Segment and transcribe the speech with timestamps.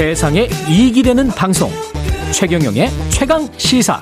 [0.00, 1.68] 세상에 이익이 되는 방송.
[2.32, 4.00] 최경영의 최강 시사.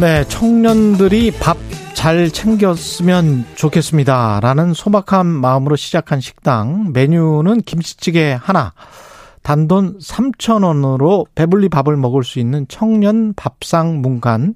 [0.00, 1.56] 네 청년들이 밥
[1.94, 6.92] 잘 챙겼으면 좋겠습니다 라는 소박한 마음으로 시작한 식당.
[6.92, 8.72] 메뉴는 김치찌개 하나.
[9.42, 14.54] 단돈 3,000원으로 배불리 밥을 먹을 수 있는 청년 밥상 문간.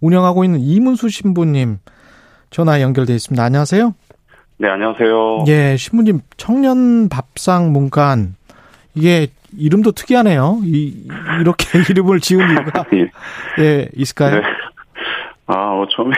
[0.00, 1.78] 운영하고 있는 이문수 신부님
[2.50, 3.42] 전화 연결돼 있습니다.
[3.42, 3.94] 안녕하세요.
[4.58, 5.44] 네, 안녕하세요.
[5.48, 8.36] 예, 신부님 청년 밥상 문간
[8.94, 10.60] 이게 이름도 특이하네요.
[10.64, 11.06] 이
[11.40, 13.10] 이렇게 이름을 지은 이유가 예.
[13.62, 14.40] 예, 있을까요?
[14.40, 14.42] 네.
[15.48, 16.16] 아, 뭐 처음에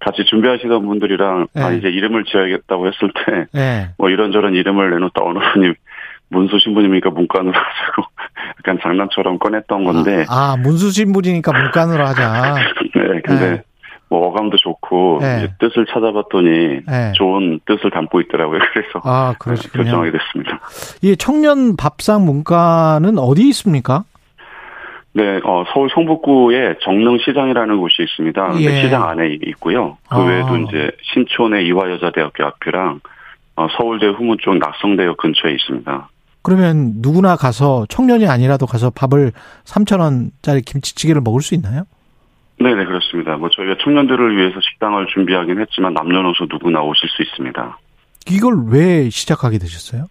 [0.00, 1.62] 같이 준비하시던 분들이랑 네.
[1.62, 3.90] 아 이제 이름을 지어야겠다고 했을 때, 네.
[3.98, 5.74] 뭐 이런저런 이름을 내놓다 어느 분이
[6.28, 8.02] 문수 신부님이니까 문간으로 하자고
[8.58, 10.24] 약간 장난처럼 꺼냈던 건데.
[10.28, 12.54] 아, 아 문수 신부님이니까 문간으로 하자.
[12.94, 13.62] 네, 근데 네.
[14.08, 15.48] 뭐 어감도 좋고 네.
[15.58, 17.12] 뜻을 찾아봤더니 네.
[17.14, 18.60] 좋은 뜻을 담고 있더라고요.
[18.72, 19.34] 그래서 아.
[19.38, 20.60] 결정하게 됐습니다.
[21.02, 24.04] 이 청년 밥상 문과는 어디 있습니까?
[25.16, 28.48] 네, 어, 서울 성북구에 정릉시장이라는 곳이 있습니다.
[28.48, 28.82] 그 예.
[28.82, 29.96] 시장 안에 있고요.
[30.08, 30.24] 그 아.
[30.24, 33.00] 외에도 이제 신촌의 이화여자대학교 앞이랑
[33.56, 36.08] 어, 서울대 후문 쪽 낙성대역 근처에 있습니다.
[36.42, 39.32] 그러면 누구나 가서 청년이 아니라도 가서 밥을
[39.64, 41.84] 3천 원짜리 김치찌개를 먹을 수 있나요?
[42.58, 43.36] 네네 그렇습니다.
[43.36, 47.78] 뭐 저희가 청년들을 위해서 식당을 준비하긴 했지만 남녀노소 누구나 오실 수 있습니다.
[48.30, 50.06] 이걸 왜 시작하게 되셨어요?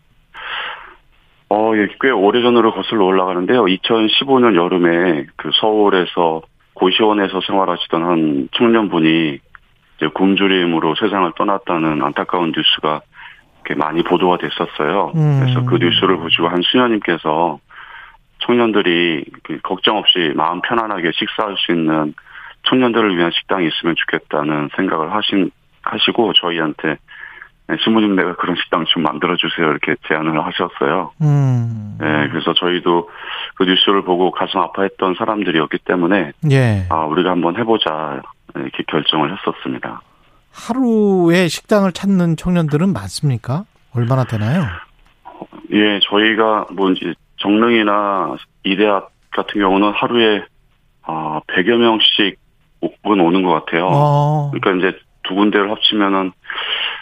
[1.49, 3.63] 어, 예, 꽤 오래전으로 거슬러 올라가는데요.
[3.65, 6.41] 2015년 여름에 그 서울에서
[6.73, 9.39] 고시원에서 생활하시던 한 청년분이
[9.97, 13.01] 이제 굶주림으로 세상을 떠났다는 안타까운 뉴스가
[13.77, 15.11] 많이 보도가 됐었어요.
[15.15, 15.39] 음.
[15.39, 17.59] 그래서 그 뉴스를 보시고 한 수녀님께서
[18.39, 22.13] 청년들이 그 걱정 없이 마음 편안하게 식사할 수 있는
[22.63, 26.97] 청년들을 위한 식당이 있으면 좋겠다는 생각을 하신 하시고 저희한테
[27.67, 31.11] 네, 신부님 내가 그런 식당 좀 만들어 주세요 이렇게 제안을 하셨어요.
[31.21, 31.97] 음.
[31.99, 33.09] 네, 그래서 저희도
[33.55, 36.85] 그 뉴스를 보고 가슴 아파했던 사람들이었기 때문에 예.
[36.89, 38.21] 아 우리가 한번 해보자
[38.55, 40.01] 이렇게 결정을 했었습니다.
[40.51, 43.63] 하루에 식당을 찾는 청년들은 많습니까?
[43.95, 44.63] 얼마나 되나요?
[45.71, 50.43] 예, 저희가 뭐 이제 정릉이나 이대학 같은 경우는 하루에
[51.03, 52.37] 아 100여 명씩
[53.05, 53.89] 은 오는 것 같아요.
[53.91, 54.51] 아.
[54.53, 56.31] 그러니까 이제 두 군데를 합치면은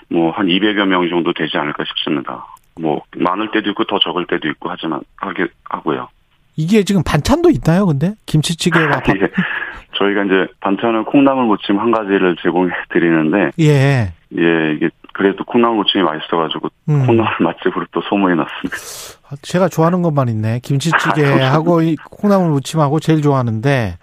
[0.09, 2.45] 뭐 한 200여 명 정도 되지 않을까 싶습니다.
[2.79, 6.07] 뭐 많을 때도 있고 더 적을 때도 있고 하지만 하게 하고요.
[6.57, 9.15] 이게 지금 반찬도 있나요, 근데 김치찌개와 밥?
[9.15, 9.29] 예.
[9.97, 14.13] 저희가 이제 반찬은 콩나물 무침 한 가지를 제공해 드리는데 예.
[14.37, 17.05] 예, 이게 그래도 콩나물 무침이 맛있어가지고 음.
[17.05, 18.77] 콩나물 맛집으로 또 소문이 났습니다.
[19.29, 20.59] 아, 제가 좋아하는 것만 있네.
[20.63, 23.97] 김치찌개하고 아, 콩나물 무침하고 제일 좋아하는데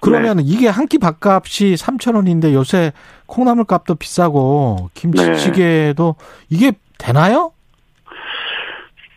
[0.00, 0.42] 그러면 네.
[0.46, 2.92] 이게 한 끼 밥값이 3천 원인데 요새
[3.26, 6.46] 콩나물 값도 비싸고 김치찌개도 네.
[6.50, 7.52] 이게 되나요?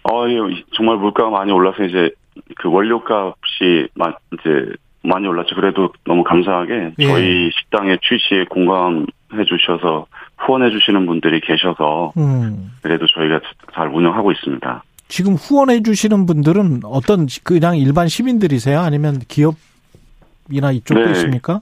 [0.04, 0.38] 어, 예,
[0.76, 2.10] 정말 물가가 많이 올라서 이제
[2.58, 3.90] 그 원료값이
[4.34, 4.74] 이제
[5.04, 5.56] 많이 올랐죠.
[5.56, 7.08] 그래도 너무 감사하게 예.
[7.08, 10.08] 저희 식당에 취시에 공감 해 주셔서
[10.38, 12.72] 후원해 주시는 분들이 계셔서 음.
[12.82, 13.40] 그래도 저희가
[13.74, 14.84] 잘 운영하고 있습니다.
[15.08, 18.80] 지금 후원해 주시는 분들은 어떤 그냥 일반 시민들이세요?
[18.80, 21.12] 아니면 기업이나 이쪽도 네.
[21.12, 21.62] 있습니까?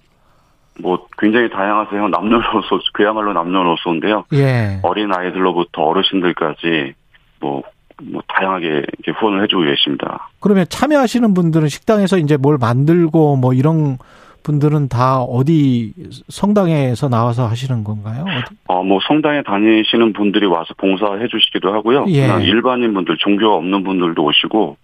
[0.80, 2.08] 뭐 굉장히 다양하세요.
[2.10, 4.26] 남녀노소 그야말로 남녀노소인데요.
[4.34, 4.80] 예.
[4.84, 6.94] 어린 아이들로부터 어르신들까지
[7.40, 7.64] 뭐
[8.04, 10.30] 뭐 다양하게 이렇게 후원을 해주고 계십니다.
[10.40, 13.98] 그러면 참여하시는 분들은 식당에서 이제 뭘 만들고 뭐 이런
[14.48, 15.94] 분들은 다 어디
[16.30, 18.24] 성당에서 나와서 하시는 건가요?
[18.68, 22.06] 어, 뭐 성당에 다니시는 분들이 와서 봉사해 주시기도 하고요.
[22.08, 22.22] 예.
[22.22, 24.78] 그냥 일반인 분들, 종교가 없는 분들도 오시고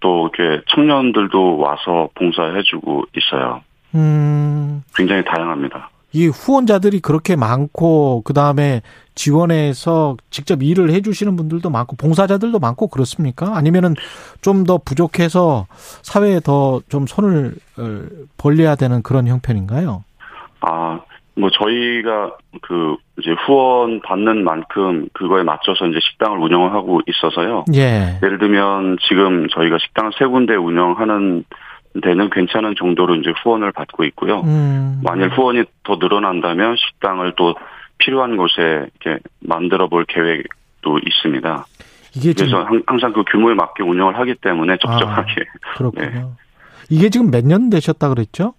[0.00, 3.62] 또 이렇게 청년들도 와서 봉사해 주고 있어요.
[3.94, 4.82] 음.
[4.94, 5.88] 굉장히 다양합니다.
[6.12, 8.80] 이 후원자들이 그렇게 많고 그 다음에
[9.14, 13.56] 지원해서 직접 일을 해 주시는 분들도 많고 봉사자들도 많고 그렇습니까?
[13.56, 13.94] 아니면은
[14.40, 15.66] 좀 더 부족해서
[16.02, 18.02] 사회에 더 좀 손을 어,
[18.38, 20.04] 벌려야 되는 그런 형편인가요?
[20.60, 21.00] 아,
[21.36, 27.64] 뭐 저희가 그 이제 후원 받는 만큼 그거에 맞춰서 이제 식당을 운영을 하고 있어서요.
[27.74, 28.18] 예.
[28.22, 31.44] 예를 들면 지금 저희가 식당 세 군데 운영하는
[32.02, 34.40] 되는 괜찮은 정도로 이제 후원을 받고 있고요.
[34.40, 35.00] 음.
[35.02, 37.54] 만일 후원이 더 늘어난다면 식당을 또
[37.98, 41.66] 필요한 곳에 이렇게 만들어 볼 계획도 있습니다.
[42.14, 45.32] 이게 그래서 항상 그 규모에 맞게 운영을 하기 때문에 적정하게.
[45.32, 46.06] 아, 그렇군요.
[46.10, 46.24] 네.
[46.90, 48.54] 이게 지금 몇 년 되셨다 그랬죠?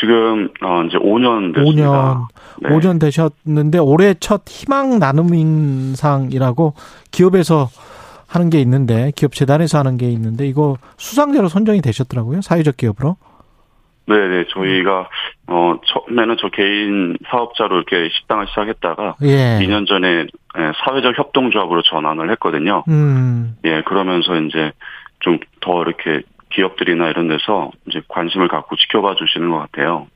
[0.00, 2.26] 지금 어 이제 5년 됐습니다.
[2.60, 2.68] 5년.
[2.68, 2.68] 네.
[2.70, 6.74] 5년 되셨는데 올해 첫 희망 나눔 인상이라고
[7.12, 7.68] 기업에서
[8.34, 12.40] 하는 게 있는데 기업 재단에서 하는 게 있는데 이거 수상자로 선정이 되셨더라고요.
[12.42, 13.16] 사회적 기업으로.
[14.06, 15.08] 네네, 저희가,
[15.46, 19.58] 어, 처음에는 저 개인 사업자로 이렇게 식당을 시작했다가, 예.
[19.62, 20.26] 2년 전에
[20.58, 22.84] 예, 사회적 협동조합으로 전환을 했거든요.
[22.88, 23.56] 음.
[23.64, 24.72] 예, 그러면서 이제
[25.20, 30.06] 좀 더 이렇게 기업들이나 이런 데서 이제 관심을 갖고 지켜봐 주시는 것 같아요.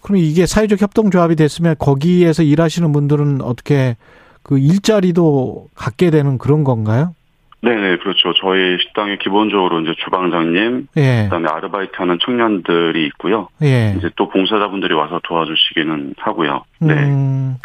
[0.00, 3.96] 그럼 이게 사회적 협동조합이 됐으면 거기에서 일하시는 분들은 어떻게
[4.44, 7.14] 그 일자리도 갖게 되는 그런 건가요?
[7.62, 8.34] 네네, 그렇죠.
[8.40, 11.24] 저희 식당에 기본적으로 이제 주방장님, 예.
[11.24, 13.48] 그다음에 아르바이트 하는 청년들이 있고요.
[13.62, 13.94] 예.
[13.96, 16.64] 이제 또 봉사자분들이 와서 도와주시기는 하고요.
[16.80, 16.94] 네.
[16.94, 17.56] 음,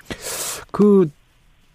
[0.72, 1.10] 그,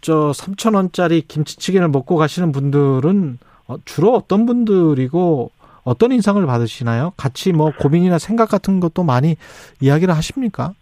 [0.00, 5.50] 저, 3,000원짜리 김치찌개를 먹고 가시는 분들은 어, 주로 어떤 분들이고
[5.84, 7.12] 어떤 인상을 받으시나요?
[7.16, 9.34] 같이 뭐 고민이나 생각 같은 것도 많이
[9.80, 10.75] 이야기를 하십니까?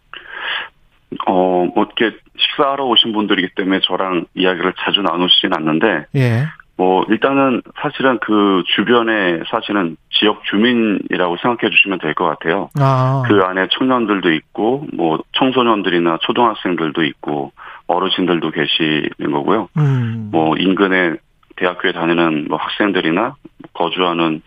[1.27, 6.45] 어, 뭐 이렇게 식사하러 오신 분들이기 때문에 저랑 이야기를 자주 나누시진 않는데, 예.
[6.81, 12.71] 뭐 일단은 사실은 그 주변에 사시는 지역 주민이라고 생각해 주시면 될 것 같아요.
[12.81, 13.23] 아.
[13.29, 17.53] 그 안에 청년들도 있고, 뭐 청소년들이나 초등학생들도 있고,
[17.87, 19.69] 어르신들도 계시는 거고요.
[19.77, 20.31] 음.
[20.33, 21.17] 뭐 인근에
[21.57, 23.35] 대학교에 다니는 뭐 학생들이나
[23.75, 24.41] 거주하는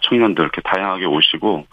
[0.00, 1.66] 청년들 이렇게 다양하게 오시고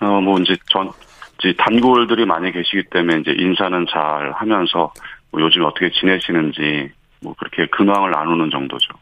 [0.00, 0.90] 어 뭐 이제 전
[1.38, 4.92] 이제 단골들이 많이 계시기 때문에 이제 인사는 잘 하면서
[5.30, 6.90] 뭐 요즘 어떻게 지내시는지
[7.22, 8.92] 뭐 그렇게 근황을 나누는 정도죠.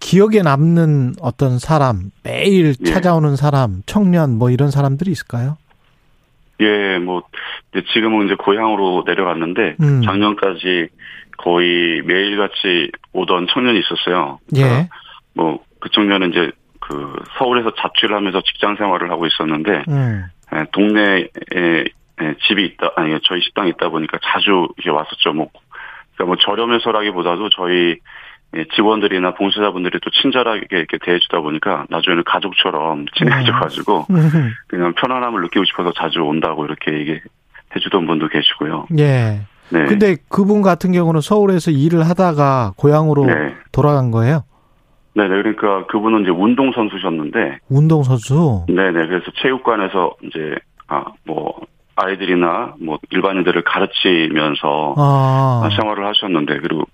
[0.00, 2.84] 기억에 남는 어떤 사람, 매일 예.
[2.84, 5.56] 찾아오는 사람, 청년 뭐 이런 사람들이 있을까요?
[6.60, 7.22] 예, 뭐
[7.72, 10.02] 이제 지금은 이제 고향으로 내려갔는데 음.
[10.02, 10.88] 작년까지
[11.38, 14.38] 거의 매일같이 오던 청년이 있었어요.
[14.56, 14.88] 예.
[15.34, 20.24] 뭐 그 청년은 이제 그 서울에서 자취를 하면서 직장 생활을 하고 있었는데 음.
[20.54, 21.84] 예, 동네에 예,
[22.46, 25.32] 집이 있다 아니 저희 식당이 있다 보니까 자주 이렇게 왔었죠.
[25.32, 25.48] 뭐
[26.14, 27.96] 그러니까 뭐 저렴해서라기보다도 저희
[28.54, 34.52] 예, 직원들이나 봉사자분들이 또 친절하게 이렇게 대해주다 보니까 나중에는 가족처럼 친해져가지고 음.
[34.66, 37.18] 그냥 편안함을 느끼고 싶어서 자주 온다고 이렇게 얘기
[37.74, 38.88] 해주던 분도 계시고요.
[38.98, 39.40] 예.
[39.70, 39.84] 네.
[39.86, 43.54] 근데 그분 같은 경우는 서울에서 일을 하다가 고향으로 네.
[43.72, 44.44] 돌아간 거예요?
[45.14, 48.64] 네 네 그러니까 그분은 이제 운동 선수셨는데 운동 선수?
[48.68, 50.56] 네 네 그래서 체육관에서 이제
[50.88, 51.58] 아 뭐
[51.96, 55.68] 아이들이나 뭐 일반인들을 가르치면서 아.
[55.78, 56.84] 생활을 하셨는데 그리고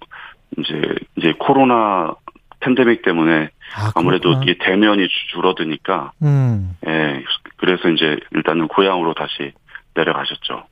[0.59, 0.81] 이제
[1.17, 2.15] 이제 코로나
[2.61, 4.51] 팬데믹 때문에 아, 아무래도 그렇구나.
[4.51, 7.23] 이 대면이 주- 줄어드니까 음, 예
[7.59, 9.53] 그래서 이제 일단은 고향으로 다시
[9.95, 10.65] 내려가셨죠.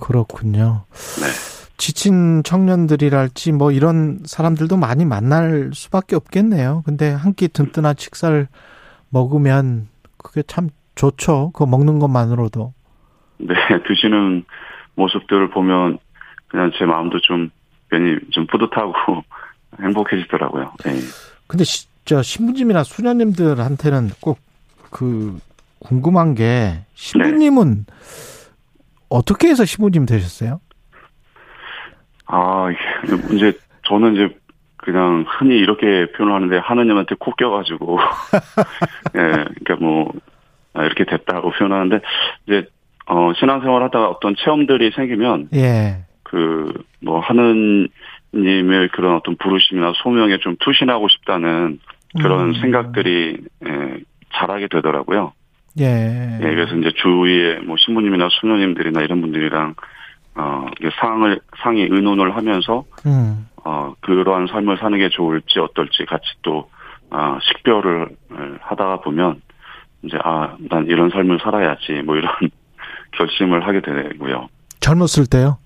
[0.00, 0.84] 그렇군요.
[1.20, 1.26] 네.
[1.78, 6.82] 지친 청년들이랄지 뭐 이런 사람들도 많이 만날 수밖에 없겠네요.
[6.84, 8.46] 근데 한 끼 든든한 식사를
[9.08, 9.88] 먹으면
[10.18, 11.50] 그게 참 좋죠.
[11.52, 12.74] 그거 먹는 것만으로도.
[13.46, 13.54] 네
[13.86, 14.44] 드시는
[14.94, 15.98] 모습들을 보면
[16.48, 17.50] 그냥 제 마음도 좀
[17.90, 18.92] 괜히 좀 뿌듯하고
[19.80, 20.74] 행복해지더라고요.
[20.86, 20.90] 예.
[21.46, 24.50] 근데 시, 저 신부님이나 수녀님들한테는 꼭
[24.90, 25.38] 그
[25.78, 27.86] 궁금한 게 신부님은
[29.08, 30.60] 어떻게 해서 신부님 되셨어요?
[32.26, 32.68] 아
[33.32, 33.52] 이제
[33.84, 34.36] 저는 이제
[34.76, 37.98] 그냥 흔히 이렇게 표현을 하는데 하느님한테 코 껴가지고
[39.16, 40.12] 예 그러니까 뭐
[40.74, 42.00] 아, 이렇게 됐다고 표현하는데
[42.46, 42.66] 이제
[43.12, 46.04] 어 신앙생활 하다가 어떤 체험들이 생기면 예.
[46.22, 46.72] 그
[47.02, 51.80] 뭐 하느님의 그런 어떤 부르심이나 소명에 좀 투신하고 싶다는
[52.20, 52.54] 그런 음.
[52.60, 54.00] 생각들이 예,
[54.34, 55.32] 잘하게 되더라고요.
[55.80, 56.38] 예.
[56.40, 59.74] 예, 그래서 이제 주위에 뭐 신부님이나 수녀님들이나 이런 분들이랑
[60.34, 60.66] 어
[61.00, 63.46] 상을 상의 의논을 하면서 음.
[63.64, 66.68] 어 그러한 삶을 사는 게 좋을지 어떨지 같이 또
[67.10, 68.08] 아, 식별을
[68.60, 69.40] 하다가 보면
[70.02, 72.32] 이제 아 난 이런 삶을 살아야지 뭐 이런
[73.12, 74.48] 결심을 하게 되고요.
[74.80, 75.58] 젊었을 때요?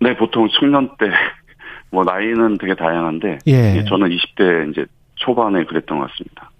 [0.00, 1.10] 네, 보통 청년 때,
[1.90, 3.76] 뭐, 나이는 되게 다양한데, 예.
[3.76, 4.86] 예, 저는 20대 이제
[5.16, 6.50] 초반에 그랬던 것 같습니다.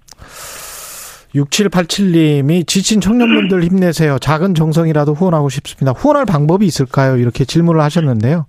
[1.35, 4.19] 6787님이 지친 청년분들 힘내세요.
[4.19, 5.93] 작은 정성이라도 후원하고 싶습니다.
[5.93, 7.17] 후원할 방법이 있을까요?
[7.17, 8.47] 이렇게 질문을 하셨는데요.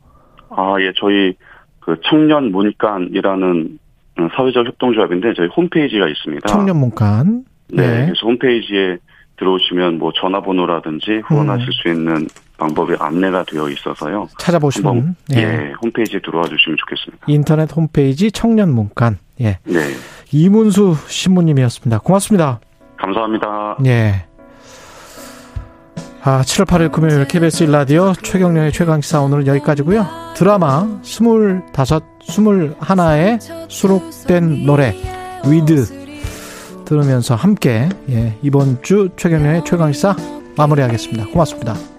[0.51, 1.33] 아, 예, 저희
[1.79, 3.79] 그 청년 문간이라는
[4.17, 6.47] 음, 사회적 협동조합인데, 저희 홈페이지가 있습니다.
[6.47, 7.43] 청년 문간.
[7.67, 8.05] 네, 예.
[8.05, 8.97] 그래서 홈페이지에
[9.37, 11.71] 들어오시면 뭐 전화번호라든지 후원하실 음.
[11.71, 12.27] 수 있는
[12.57, 14.29] 방법이 안내가 되어 있어서요.
[14.39, 15.41] 찾아보시면 예.
[15.41, 17.25] 예, 홈페이지에 들어와 주시면 좋겠습니다.
[17.27, 19.17] 인터넷 홈페이지 청년 문간.
[19.41, 19.59] 예.
[19.65, 19.79] 네,
[20.31, 21.99] 이문수 신부님이었습니다.
[21.99, 22.59] 고맙습니다.
[22.97, 23.77] 감사합니다.
[23.85, 24.25] 예.
[26.23, 30.07] 아, 7월 8일 금요일 KBS 1라디오 최경련의 최강시사 오늘은 여기까지고요.
[30.35, 33.39] 드라마 25, 21에
[33.69, 34.95] 수록된 노래
[35.45, 36.04] 위드
[36.85, 40.15] 들으면서 함께 예, 이번 주 최경련의 최강시사
[40.55, 41.25] 마무리하겠습니다.
[41.31, 41.94] 고맙습니다.